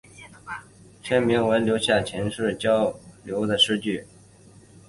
[0.03, 4.07] 萨南学派南浦文之曾留下记述撇贯前来交流的诗句。